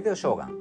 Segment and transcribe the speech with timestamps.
[0.00, 0.56] ビデオショーガン。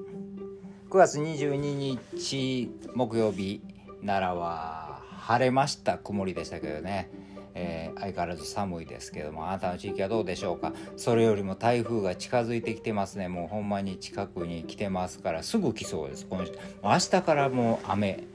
[0.89, 3.62] 9月22日木曜日
[4.05, 5.98] 奈良は晴れました。
[5.98, 7.09] 曇りでしたけどね、
[7.55, 10.73] えー、相変わらず寒いですけどもあなたの地域はどうでしょうか？
[10.98, 13.30] それよりも台風が近づいてきてますね。
[13.30, 16.28] もうほんまに近くに来てますからすぐ来そうです。
[16.30, 16.44] 今
[16.84, 18.26] 明日からもう雨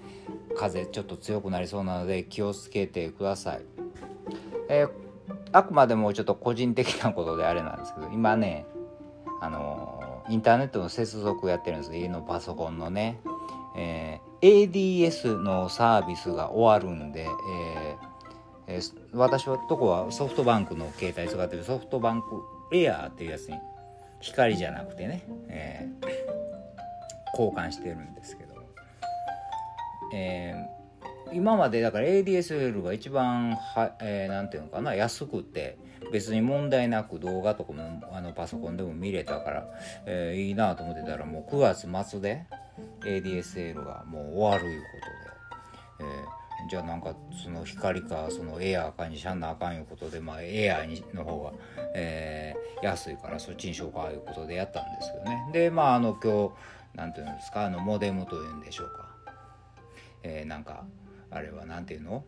[0.56, 3.60] 風ちょっと強くなりそうなので気をつけてください、
[4.70, 4.90] えー、
[5.52, 8.64] あくまでもちょっと個人的なことであれなんですけど今ね
[9.42, 13.20] あのインターネットの接続やってるんです家のパソコンのね、
[13.76, 18.14] えー、ADS のサービスが終わるんで、えー
[18.66, 22.42] えー、私はとこはソフトバンクの携帯使ってるソフトバンク
[22.72, 23.58] エアーっていうやつに
[24.20, 28.54] 光じゃなくてね、えー、交換してるんですけど、
[30.14, 30.73] えー、
[31.32, 35.78] 今までだから ADSL が一番は、えー、なんていうのかな安くて
[36.12, 39.66] 別に問題なく動画とかもあのパソコンでも見れたから、
[40.06, 41.58] えー、いいなと思ってたらもう9
[41.90, 42.44] 月末で
[43.04, 44.86] ADSL がもう終わるいうこ
[45.98, 51.52] とで、えー、じゃあなんかその光かそのエアーかにしゃんなあかんいうことで、まあ、エアーにの方が、
[51.94, 55.50] えー、安いからそっちにしようかいうことでやったんですけどね。
[55.52, 59.08] でまああの今日なんていうんですかあのモデムというんでしょうか、
[60.22, 60.84] えー、なんか
[61.34, 62.24] あれはなんていうの？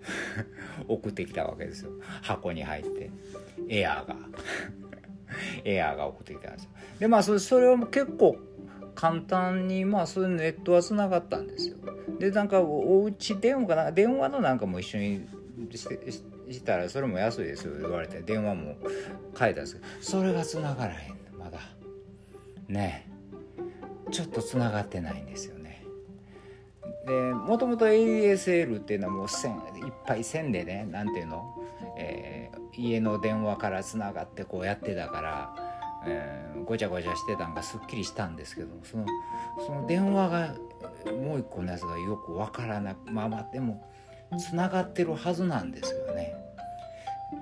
[0.88, 1.90] 送ってきたわけですよ。
[2.22, 3.10] 箱に入って。
[3.68, 4.16] エアーが。
[5.64, 6.70] エアーが送ってきたんですよ。
[6.98, 8.38] でまあそれそれは結構
[8.94, 11.76] 簡単にまあそういうネットはつながったんですよ。
[12.18, 13.92] でなんかおうち電話かな？
[13.92, 15.28] 電話のなんかも一緒に
[15.70, 17.78] してしたらそれも安いですよ。
[17.78, 18.22] 言われて。
[18.22, 18.76] 電話も
[19.38, 19.86] 変えたんですけど。
[20.00, 21.14] それがつながらへん。
[21.38, 21.60] まだ。
[22.68, 23.06] ね
[24.10, 25.58] ちょっとつながってないんですよ
[27.10, 31.56] でもともと ADSL っていうのはもう線いっぱい線でね何ていうの、
[31.96, 35.54] えー、家の電話からつながってこうやってたから、
[36.06, 39.06] えー、ごちゃごちゃしてたんがすっきりしたんですけどその
[39.66, 40.54] その電話が
[41.12, 43.84] もう一個のやつがよくわからなくまあまあでも
[44.38, 46.36] つながってるはずなんですよね。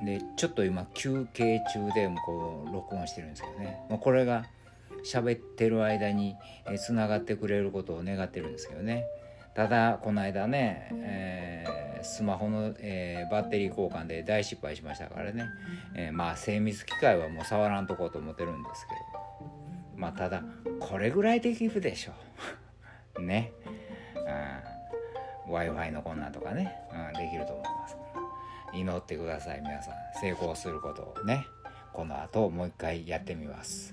[0.03, 4.45] でちょっと今休憩中でもこう録音してるんですけどねもうこれが
[5.05, 6.37] 喋ってる間に
[6.79, 9.05] つながってくれることを願ってるんですけどね。
[9.59, 15.47] ただこの間ね、えー、スマホの、えー、バッテリー交換で大失敗しましたからね、
[15.97, 19.97] えー、まあ精密機械はもう触らんとこうと思ってるんですけど。
[19.97, 20.45] まあただ
[20.79, 22.13] これぐらいできるでしょ。
[23.19, 23.51] う ね、
[24.15, 27.97] うん、w i f i のこんなんとかね、うん、できると思います。
[28.75, 29.95] 祈ってください皆さん。
[30.21, 31.45] 成功することをね。
[31.93, 33.93] この後もう一回やってみます